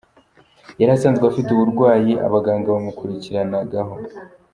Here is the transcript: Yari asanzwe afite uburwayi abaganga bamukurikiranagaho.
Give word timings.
Yari 0.79 0.91
asanzwe 0.97 1.23
afite 1.27 1.49
uburwayi 1.51 2.11
abaganga 2.27 2.75
bamukurikiranagaho. 2.75 3.93